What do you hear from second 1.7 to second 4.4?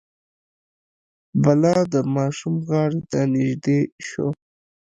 د ماشوم غاړې ته نژدې شو.